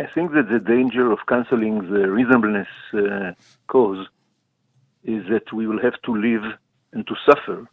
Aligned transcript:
I 0.00 0.06
think 0.14 0.32
that 0.32 0.48
the 0.48 0.60
danger 0.60 1.12
of 1.12 1.18
canceling 1.28 1.92
the 1.92 2.10
reasonableness 2.10 2.68
uh, 2.94 3.32
clause 3.66 4.06
is 5.04 5.22
that 5.28 5.52
we 5.52 5.66
will 5.66 5.80
have 5.82 6.00
to 6.06 6.12
live 6.14 6.44
and 6.94 7.06
to 7.06 7.14
suffer 7.26 7.68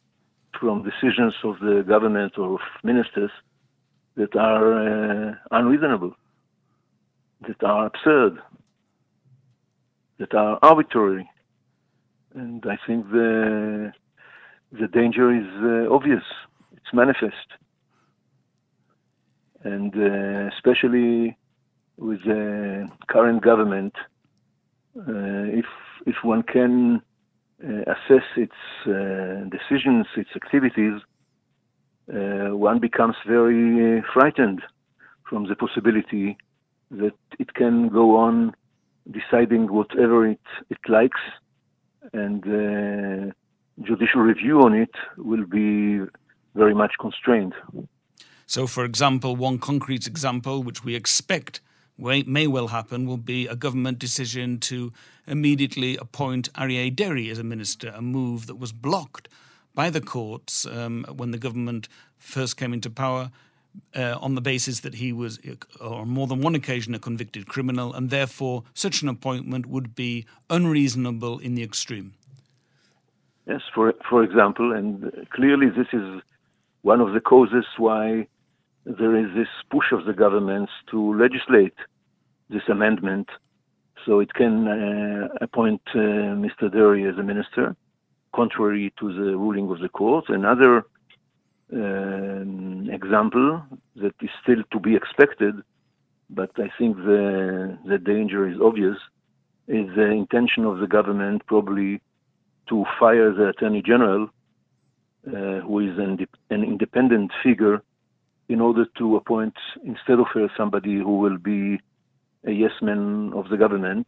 from 0.59 0.83
decisions 0.83 1.35
of 1.45 1.59
the 1.59 1.85
government 1.87 2.37
or 2.37 2.55
of 2.55 2.59
ministers 2.83 3.31
that 4.17 4.35
are 4.35 5.29
uh, 5.29 5.35
unreasonable, 5.51 6.13
that 7.47 7.63
are 7.63 7.85
absurd, 7.85 8.39
that 10.17 10.33
are 10.33 10.59
arbitrary. 10.61 11.29
And 12.35 12.61
I 12.65 12.77
think 12.85 13.09
the, 13.09 13.93
the 14.73 14.87
danger 14.89 15.31
is 15.31 15.47
uh, 15.63 15.93
obvious, 15.93 16.23
it's 16.73 16.93
manifest. 16.93 17.47
And 19.63 19.95
uh, 19.95 20.53
especially 20.53 21.37
with 21.97 22.23
the 22.23 22.87
current 23.07 23.43
government, 23.43 23.93
uh, 24.97 25.45
if, 25.61 25.65
if 26.05 26.15
one 26.23 26.43
can 26.43 27.01
uh, 27.63 27.81
assess 27.93 28.25
its 28.35 28.53
uh, 28.85 29.43
decisions, 29.49 30.05
its 30.15 30.29
activities, 30.35 31.01
one 32.07 32.79
becomes 32.79 33.15
very 33.27 34.01
frightened 34.13 34.61
from 35.29 35.47
the 35.47 35.55
possibility 35.55 36.37
that 36.91 37.15
it 37.39 37.53
can 37.53 37.89
go 37.89 38.15
on 38.15 38.53
deciding 39.11 39.71
whatever 39.71 40.27
it, 40.27 40.39
it 40.69 40.77
likes, 40.87 41.19
and 42.13 42.43
uh, 42.45 43.31
judicial 43.83 44.21
review 44.21 44.61
on 44.61 44.73
it 44.73 44.93
will 45.17 45.45
be 45.45 45.99
very 46.55 46.73
much 46.73 46.93
constrained. 46.99 47.53
So, 48.45 48.67
for 48.67 48.85
example, 48.85 49.35
one 49.35 49.59
concrete 49.59 50.07
example 50.07 50.63
which 50.63 50.83
we 50.83 50.95
expect 50.95 51.61
may 51.97 52.47
well 52.47 52.67
happen 52.67 53.07
will 53.07 53.17
be 53.17 53.47
a 53.47 53.55
government 53.55 53.99
decision 53.99 54.59
to 54.59 54.91
immediately 55.25 55.97
appoint 55.97 56.51
Aryeh 56.53 56.95
Deri 56.95 57.29
as 57.29 57.39
a 57.39 57.43
minister, 57.43 57.89
a 57.89 58.01
move 58.01 58.47
that 58.47 58.55
was 58.55 58.71
blocked 58.71 59.27
by 59.73 59.89
the 59.89 60.01
courts 60.01 60.65
um, 60.65 61.05
when 61.15 61.31
the 61.31 61.37
government 61.37 61.87
first 62.17 62.57
came 62.57 62.73
into 62.73 62.89
power. 62.89 63.31
Uh, 63.95 64.17
on 64.21 64.33
the 64.33 64.41
basis 64.41 64.79
that 64.79 64.95
he 64.95 65.13
was, 65.13 65.39
on 65.79 66.09
more 66.09 66.25
than 66.25 66.41
one 66.41 66.55
occasion, 66.55 66.95
a 66.95 66.99
convicted 66.99 67.47
criminal, 67.47 67.93
and 67.93 68.09
therefore 68.09 68.63
such 68.73 69.03
an 69.03 69.07
appointment 69.07 69.67
would 69.67 69.93
be 69.93 70.25
unreasonable 70.49 71.37
in 71.37 71.53
the 71.53 71.61
extreme. 71.61 72.15
Yes, 73.47 73.61
for 73.75 73.93
for 74.09 74.23
example, 74.23 74.73
and 74.73 75.27
clearly 75.29 75.69
this 75.69 75.87
is 75.93 76.23
one 76.81 77.01
of 77.01 77.13
the 77.13 77.21
causes 77.21 77.65
why 77.77 78.27
there 78.87 79.15
is 79.17 79.27
this 79.35 79.49
push 79.69 79.91
of 79.91 80.05
the 80.05 80.13
governments 80.13 80.71
to 80.89 81.13
legislate 81.13 81.75
this 82.49 82.63
amendment 82.69 83.27
so 84.05 84.21
it 84.21 84.33
can 84.33 84.67
uh, 84.67 85.27
appoint 85.41 85.81
uh, 85.93 85.97
Mr. 85.97 86.71
Deri 86.71 87.05
as 87.05 87.17
a 87.17 87.23
minister, 87.23 87.75
contrary 88.33 88.93
to 88.99 89.13
the 89.13 89.35
ruling 89.35 89.69
of 89.69 89.79
the 89.79 89.89
court. 89.89 90.25
Another 90.29 90.85
um, 91.73 92.89
example 92.89 93.61
that 93.97 94.13
is 94.21 94.29
still 94.41 94.63
to 94.71 94.79
be 94.79 94.95
expected, 94.95 95.55
but 96.29 96.51
I 96.57 96.69
think 96.77 96.95
the, 96.97 97.77
the 97.85 97.97
danger 97.97 98.47
is 98.47 98.57
obvious, 98.61 98.97
is 99.67 99.87
the 99.95 100.05
intention 100.05 100.63
of 100.63 100.79
the 100.79 100.87
government 100.87 101.45
probably 101.45 101.99
to 102.69 102.85
fire 102.97 103.33
the 103.33 103.49
Attorney 103.49 103.81
General, 103.81 104.29
uh, 105.27 105.59
who 105.65 105.79
is 105.79 105.97
an, 105.97 106.25
an 106.49 106.63
independent 106.63 107.31
figure 107.43 107.81
in 108.49 108.61
order 108.61 108.85
to 108.97 109.15
appoint 109.15 109.55
instead 109.83 110.19
of 110.19 110.27
her 110.33 110.49
somebody 110.55 110.97
who 110.97 111.17
will 111.17 111.37
be 111.37 111.79
a 112.45 112.51
yes 112.51 112.71
man 112.81 113.31
of 113.33 113.49
the 113.49 113.57
government 113.57 114.07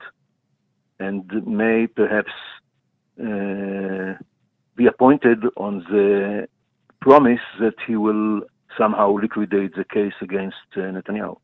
and 0.99 1.23
may 1.45 1.87
perhaps 1.87 2.31
uh, 3.21 4.13
be 4.75 4.85
appointed 4.85 5.43
on 5.57 5.79
the 5.89 6.47
promise 7.01 7.41
that 7.59 7.75
he 7.85 7.95
will 7.95 8.41
somehow 8.77 9.11
liquidate 9.11 9.75
the 9.75 9.83
case 9.83 10.13
against 10.21 10.55
uh, 10.75 10.81
Netanyahu. 10.81 11.37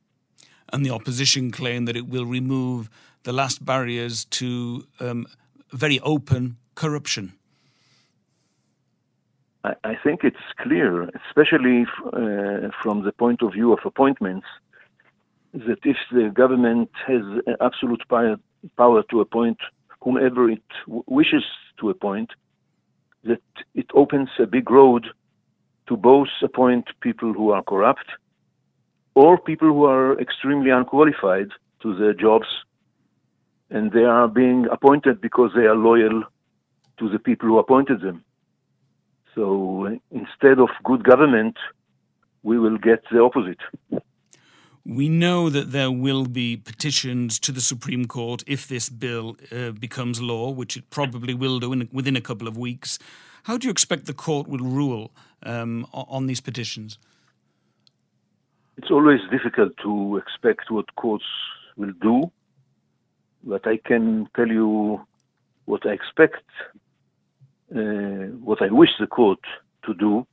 And 0.72 0.86
the 0.86 0.92
opposition 0.92 1.52
claim 1.52 1.86
that 1.86 1.96
it 1.96 2.08
will 2.08 2.26
remove 2.26 2.90
the 3.24 3.34
last 3.34 3.64
barriers 3.66 4.26
to 4.26 4.88
um, 5.00 5.26
very 5.72 6.00
open 6.02 6.58
corruption. 6.76 7.34
I, 9.84 9.96
think 10.04 10.24
it's 10.24 10.46
clear, 10.58 11.10
especially 11.28 11.86
uh, 12.08 12.70
from 12.82 13.04
the 13.04 13.14
point 13.18 13.42
of 13.42 13.54
view 13.54 13.74
of 13.74 13.80
appointments, 13.86 14.48
that 15.54 15.80
if 15.84 15.98
the 16.12 16.30
government 16.34 16.90
has 17.08 17.22
absolute 17.62 18.04
power, 18.10 18.36
power 18.78 19.04
to 19.10 19.22
appoint 19.22 19.58
whomever 20.02 20.50
it 20.50 20.64
w- 20.86 21.04
wishes 21.08 21.44
to 21.80 21.90
appoint, 21.90 22.32
that 23.24 23.42
it 23.74 23.88
opens 23.94 24.30
a 24.40 24.46
big 24.46 24.70
road 24.70 25.08
to 25.88 25.96
both 25.96 26.28
appoint 26.42 26.86
people 27.00 27.32
who 27.34 27.52
are 27.52 27.64
corrupt 27.64 28.08
or 29.14 29.38
people 29.38 29.70
who 29.70 29.86
are 29.86 30.20
extremely 30.20 30.72
unqualified 30.72 31.50
to 31.82 31.96
their 31.96 32.14
jobs 32.14 32.48
and 33.70 33.92
they 33.94 34.04
are 34.04 34.28
being 34.28 34.68
appointed 34.72 35.22
because 35.22 35.52
they 35.56 35.66
are 35.66 35.76
loyal 35.76 36.24
to 37.00 37.10
the 37.10 37.20
people 37.20 37.48
who 37.48 37.58
appointed 37.58 38.02
them. 38.02 38.25
So 39.36 40.00
instead 40.12 40.60
of 40.60 40.70
good 40.84 41.04
government, 41.04 41.58
we 42.42 42.58
will 42.58 42.78
get 42.78 43.04
the 43.12 43.20
opposite. 43.20 43.60
We 44.86 45.10
know 45.10 45.50
that 45.50 45.72
there 45.72 45.92
will 45.92 46.26
be 46.26 46.56
petitions 46.56 47.40
to 47.40 47.52
the 47.52 47.60
Supreme 47.60 48.06
Court 48.06 48.44
if 48.48 48.68
this 48.68 48.88
bill 48.88 49.36
uh, 49.52 49.72
becomes 49.72 50.22
law, 50.22 50.52
which 50.52 50.78
it 50.78 50.90
probably 50.90 51.34
will 51.34 51.60
do 51.60 51.74
in, 51.74 51.90
within 51.92 52.16
a 52.16 52.22
couple 52.22 52.48
of 52.48 52.56
weeks. 52.56 53.00
How 53.44 53.58
do 53.58 53.68
you 53.68 53.72
expect 53.72 54.06
the 54.06 54.14
court 54.14 54.48
will 54.48 54.60
rule 54.60 55.12
um, 55.44 55.88
on 55.94 56.28
these 56.28 56.40
petitions? 56.40 56.98
It's 58.78 58.92
always 58.92 59.22
difficult 59.32 59.74
to 59.84 60.18
expect 60.18 60.70
what 60.70 60.96
courts 60.96 61.26
will 61.78 61.94
do, 62.02 62.32
but 63.44 63.66
I 63.68 63.78
can 63.78 64.28
tell 64.36 64.48
you 64.48 65.02
what 65.66 65.86
I 65.86 65.92
expect, 65.92 66.44
what 68.44 68.62
I 68.62 68.72
wish 68.72 68.92
the 69.00 69.08
court 69.08 69.40
to 69.86 69.94
do, 69.94 70.26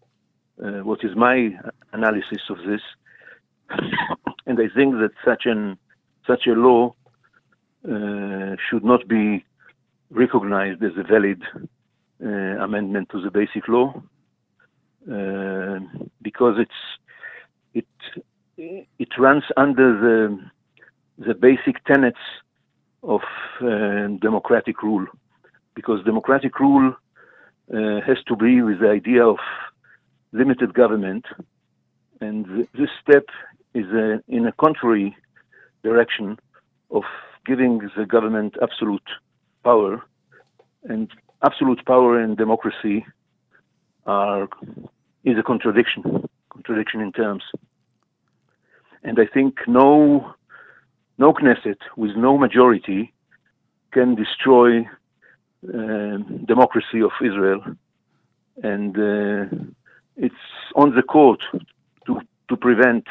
uh, 0.62 0.84
what 0.84 1.00
is 1.02 1.16
my 1.16 1.50
analysis 1.92 2.42
of 2.50 2.58
this 2.66 2.80
and 4.46 4.58
I 4.58 4.68
think 4.74 4.94
that 4.96 5.10
such 5.24 5.42
an 5.46 5.78
such 6.26 6.46
a 6.46 6.52
law 6.52 6.94
uh, 7.84 8.56
should 8.68 8.84
not 8.84 9.08
be 9.08 9.44
recognized 10.10 10.82
as 10.82 10.92
a 10.96 11.02
valid 11.02 11.42
uh, 12.24 12.28
amendment 12.62 13.08
to 13.10 13.20
the 13.20 13.30
basic 13.30 13.66
law 13.68 13.92
uh, 15.10 15.78
because 16.20 16.56
it's 16.58 16.80
it 17.74 18.22
it 18.56 19.08
runs 19.18 19.44
under 19.56 19.88
the 19.98 20.38
the 21.26 21.34
basic 21.34 21.84
tenets 21.84 22.24
of 23.02 23.22
uh, 23.62 24.06
democratic 24.20 24.82
rule 24.82 25.06
because 25.74 26.04
democratic 26.04 26.60
rule 26.60 26.94
uh, 27.72 28.00
has 28.06 28.18
to 28.28 28.36
be 28.36 28.62
with 28.62 28.80
the 28.80 28.88
idea 28.88 29.24
of 29.24 29.38
limited 30.32 30.74
government 30.74 31.24
and 32.22 32.68
this 32.74 32.88
step 33.02 33.26
is 33.74 33.86
a, 33.86 34.22
in 34.28 34.46
a 34.46 34.52
contrary 34.52 35.16
direction 35.82 36.38
of 36.90 37.02
giving 37.44 37.80
the 37.96 38.06
government 38.06 38.54
absolute 38.62 39.08
power, 39.64 40.02
and 40.84 41.10
absolute 41.42 41.84
power 41.84 42.20
and 42.20 42.36
democracy 42.36 43.04
are 44.06 44.48
is 45.24 45.38
a 45.38 45.42
contradiction, 45.42 46.28
contradiction 46.50 47.00
in 47.00 47.12
terms. 47.12 47.42
And 49.02 49.18
I 49.18 49.26
think 49.26 49.54
no 49.66 50.34
no 51.18 51.32
Knesset 51.32 51.78
with 51.96 52.16
no 52.16 52.38
majority 52.38 53.12
can 53.92 54.14
destroy 54.14 54.80
uh, 54.80 54.84
democracy 55.62 57.00
of 57.02 57.12
Israel, 57.22 57.60
and 58.62 58.96
uh, 58.96 59.56
it's 60.16 60.34
on 60.74 60.94
the 60.94 61.02
court 61.02 61.40
to 62.06 62.20
to 62.48 62.56
prevent 62.56 63.06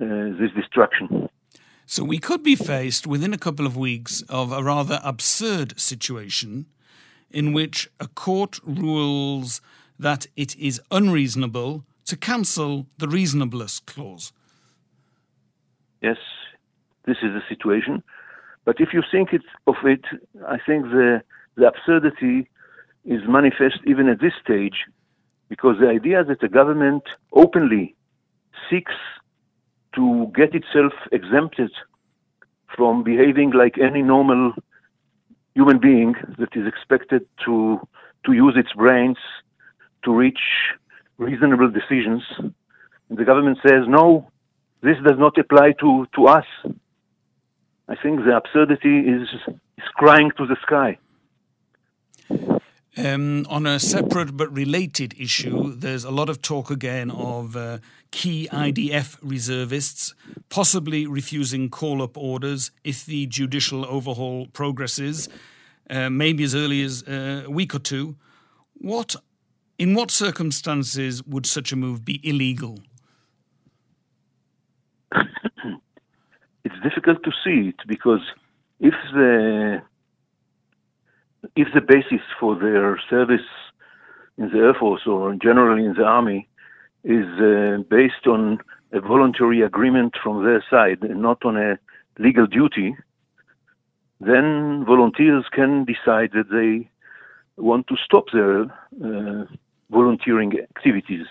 uh, 0.00 0.04
this 0.40 0.50
destruction. 0.54 1.28
So 1.86 2.02
we 2.02 2.18
could 2.18 2.42
be 2.42 2.56
faced 2.56 3.06
within 3.06 3.34
a 3.34 3.38
couple 3.38 3.66
of 3.66 3.76
weeks 3.76 4.22
of 4.28 4.52
a 4.52 4.62
rather 4.62 5.00
absurd 5.02 5.78
situation 5.78 6.66
in 7.30 7.52
which 7.52 7.90
a 8.00 8.08
court 8.08 8.60
rules 8.64 9.60
that 9.98 10.26
it 10.36 10.56
is 10.56 10.80
unreasonable 10.90 11.84
to 12.06 12.16
cancel 12.16 12.86
the 12.98 13.08
reasonableness 13.08 13.80
clause. 13.80 14.32
Yes, 16.00 16.16
this 17.06 17.16
is 17.22 17.32
the 17.34 17.42
situation. 17.48 18.02
But 18.64 18.76
if 18.80 18.92
you 18.92 19.02
think 19.10 19.32
it, 19.32 19.42
of 19.66 19.76
it, 19.84 20.04
I 20.46 20.58
think 20.66 20.84
the, 20.84 21.22
the 21.56 21.66
absurdity 21.66 22.48
is 23.04 23.20
manifest 23.28 23.78
even 23.86 24.08
at 24.08 24.20
this 24.20 24.32
stage 24.42 24.84
because 25.48 25.76
the 25.80 25.88
idea 25.88 26.24
that 26.24 26.40
the 26.40 26.48
government 26.48 27.04
openly 27.32 27.94
seeks 28.70 28.94
to 29.94 30.30
get 30.34 30.54
itself 30.54 30.92
exempted 31.12 31.70
from 32.74 33.02
behaving 33.02 33.50
like 33.50 33.78
any 33.78 34.02
normal 34.02 34.52
human 35.54 35.78
being 35.78 36.14
that 36.38 36.56
is 36.56 36.66
expected 36.66 37.26
to 37.44 37.80
to 38.24 38.32
use 38.32 38.54
its 38.56 38.72
brains 38.72 39.18
to 40.02 40.12
reach 40.14 40.40
reasonable 41.18 41.70
decisions. 41.70 42.22
And 42.40 43.18
the 43.18 43.24
government 43.24 43.58
says, 43.62 43.82
no, 43.86 44.30
this 44.82 44.96
does 45.04 45.18
not 45.18 45.36
apply 45.38 45.72
to, 45.80 46.06
to 46.14 46.26
us. 46.26 46.46
I 47.88 47.94
think 48.02 48.24
the 48.24 48.34
absurdity 48.36 49.00
is, 49.00 49.28
is 49.46 49.84
crying 49.94 50.30
to 50.38 50.46
the 50.46 50.56
sky. 50.62 50.98
Um, 52.96 53.44
on 53.48 53.66
a 53.66 53.80
separate 53.80 54.36
but 54.36 54.52
related 54.52 55.14
issue, 55.18 55.74
there's 55.74 56.04
a 56.04 56.12
lot 56.12 56.28
of 56.28 56.40
talk 56.40 56.70
again 56.70 57.10
of 57.10 57.56
uh, 57.56 57.78
key 58.12 58.48
IDF 58.52 59.18
reservists 59.20 60.14
possibly 60.48 61.04
refusing 61.04 61.70
call 61.70 62.02
up 62.02 62.16
orders 62.16 62.70
if 62.84 63.04
the 63.04 63.26
judicial 63.26 63.84
overhaul 63.84 64.46
progresses, 64.52 65.28
uh, 65.90 66.08
maybe 66.08 66.44
as 66.44 66.54
early 66.54 66.82
as 66.82 67.02
uh, 67.02 67.42
a 67.46 67.50
week 67.50 67.74
or 67.74 67.80
two. 67.80 68.14
What, 68.74 69.16
in 69.76 69.94
what 69.94 70.12
circumstances 70.12 71.24
would 71.24 71.46
such 71.46 71.72
a 71.72 71.76
move 71.76 72.04
be 72.04 72.20
illegal? 72.22 72.78
it's 76.64 76.80
difficult 76.80 77.24
to 77.24 77.32
see 77.42 77.70
it 77.70 77.76
because 77.88 78.22
if 78.78 78.94
the 79.12 79.82
if 81.56 81.68
the 81.74 81.80
basis 81.80 82.24
for 82.38 82.56
their 82.56 83.00
service 83.08 83.46
in 84.38 84.50
the 84.50 84.58
Air 84.58 84.74
Force 84.74 85.02
or 85.06 85.34
generally 85.34 85.84
in 85.84 85.94
the 85.94 86.04
Army 86.04 86.48
is 87.04 87.26
uh, 87.40 87.82
based 87.88 88.26
on 88.26 88.58
a 88.92 89.00
voluntary 89.00 89.60
agreement 89.62 90.14
from 90.22 90.44
their 90.44 90.64
side 90.70 91.02
and 91.02 91.20
not 91.20 91.44
on 91.44 91.56
a 91.56 91.78
legal 92.18 92.46
duty, 92.46 92.96
then 94.20 94.84
volunteers 94.86 95.44
can 95.52 95.84
decide 95.84 96.30
that 96.32 96.50
they 96.50 96.88
want 97.56 97.86
to 97.88 97.96
stop 98.04 98.24
their 98.32 98.62
uh, 98.62 99.44
volunteering 99.90 100.52
activities. 100.58 101.26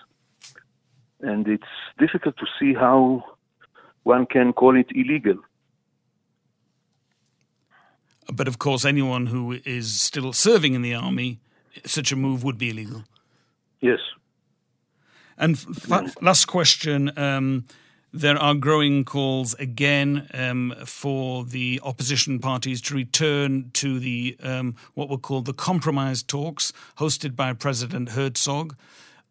And 1.22 1.48
it's 1.48 1.64
difficult 1.98 2.38
to 2.38 2.46
see 2.60 2.74
how 2.74 3.24
one 4.04 4.26
can 4.26 4.54
call 4.54 4.76
it 4.78 4.88
illegal. 4.94 5.38
But 8.36 8.48
of 8.48 8.58
course, 8.58 8.86
anyone 8.86 9.28
who 9.28 9.60
is 9.66 10.00
still 10.02 10.34
serving 10.34 10.74
in 10.74 10.82
the 10.82 10.94
army, 10.94 11.40
such 11.86 12.12
a 12.12 12.16
move 12.16 12.44
would 12.44 12.58
be 12.58 12.70
illegal. 12.70 13.04
Yes. 13.82 14.00
And 15.38 15.56
f- 15.56 16.22
last 16.22 16.46
question. 16.46 17.18
Um, 17.18 17.66
there 18.16 18.38
are 18.38 18.54
growing 18.54 19.04
calls 19.04 19.56
again 19.56 20.28
um, 20.36 20.76
for 20.86 21.44
the 21.44 21.82
opposition 21.84 22.38
parties 22.38 22.80
to 22.82 22.94
return 22.94 23.72
to 23.74 24.00
the 24.00 24.38
um, 24.44 24.76
what 24.94 25.10
were 25.10 25.18
called 25.18 25.46
the 25.46 25.54
compromise 25.54 26.22
talks 26.22 26.72
hosted 27.00 27.36
by 27.36 27.54
President 27.54 28.10
Herzog. 28.10 28.76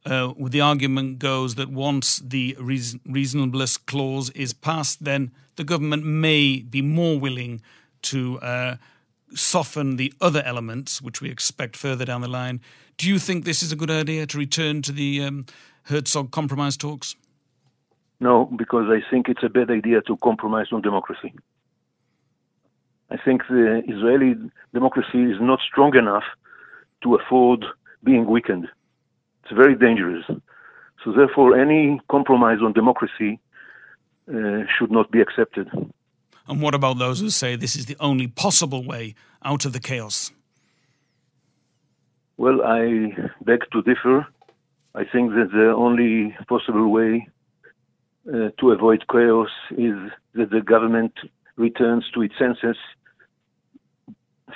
Uh, 0.05 0.33
the 0.37 0.61
argument 0.61 1.21
goes 1.21 1.55
that 1.55 1.71
once 1.71 2.19
the 2.19 2.57
reason- 2.59 3.01
reasonableness 3.07 3.77
clause 3.77 4.31
is 4.31 4.53
passed, 4.53 5.05
then 5.05 5.31
the 5.55 5.65
government 5.65 6.05
may 6.05 6.59
be 6.59 6.83
more 6.83 7.21
willing 7.21 7.61
to 8.03 8.39
uh, 8.41 8.77
soften 9.35 9.97
the 9.97 10.13
other 10.21 10.43
elements, 10.45 11.01
which 11.01 11.21
we 11.21 11.31
expect 11.31 11.77
further 11.77 12.05
down 12.05 12.21
the 12.21 12.29
line. 12.29 12.61
Do 12.99 13.09
you 13.09 13.19
think 13.19 13.45
this 13.45 13.63
is 13.63 13.73
a 13.73 13.77
good 13.77 13.91
idea 13.91 14.27
to 14.27 14.39
return 14.39 14.83
to 14.83 14.93
the 14.93 15.23
um, 15.23 15.47
Herzog 15.85 16.31
compromise 16.31 16.77
talks? 16.77 17.17
No, 18.21 18.45
because 18.57 18.87
I 18.89 19.01
think 19.11 19.29
it's 19.29 19.43
a 19.43 19.49
bad 19.49 19.71
idea 19.71 20.01
to 20.03 20.17
compromise 20.19 20.67
on 20.71 20.83
democracy. 20.83 21.35
I 23.11 23.17
think 23.17 23.43
the 23.49 23.83
Israeli 23.89 24.37
democracy 24.73 25.23
is 25.25 25.39
not 25.41 25.61
strong 25.61 25.97
enough 25.97 26.25
to 27.03 27.15
afford 27.17 27.65
being 28.05 28.27
weakened. 28.27 28.69
It's 29.43 29.53
very 29.53 29.75
dangerous. 29.75 30.25
So, 31.05 31.13
therefore, 31.13 31.59
any 31.59 32.01
compromise 32.09 32.59
on 32.63 32.73
democracy 32.73 33.41
uh, 34.33 34.63
should 34.79 34.91
not 34.91 35.11
be 35.11 35.21
accepted. 35.21 35.69
And 36.53 36.61
what 36.61 36.75
about 36.75 36.99
those 36.99 37.19
who 37.19 37.31
say 37.31 37.57
this 37.57 37.77
is 37.77 37.87
the 37.87 37.97
only 37.99 38.27
possible 38.27 38.85
way 38.85 39.15
out 39.43 39.65
of 39.65 39.73
the 39.73 39.81
chaos? 39.81 40.31
Well, 42.37 42.61
I 42.63 43.17
beg 43.43 43.61
to 43.73 43.81
differ. 43.81 44.27
I 44.95 45.05
think 45.05 45.31
that 45.31 45.49
the 45.51 45.73
only 45.75 46.37
possible 46.51 46.93
way 46.93 47.27
uh, 48.29 48.51
to 48.61 48.71
avoid 48.71 49.05
chaos 49.11 49.49
is 49.71 49.97
that 50.35 50.51
the 50.51 50.61
government 50.61 51.15
returns 51.57 52.05
to 52.13 52.21
its 52.21 52.35
senses, 52.39 52.77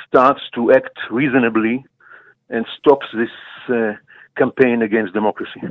starts 0.06 0.43
to 0.54 0.72
act 0.72 0.98
reasonably, 1.10 1.82
and 2.50 2.66
stops 2.78 3.06
this 3.14 3.31
uh, 3.70 3.93
campaign 4.37 4.82
against 4.82 5.14
democracy. 5.14 5.62